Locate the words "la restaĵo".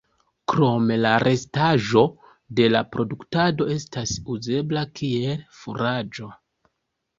1.01-2.03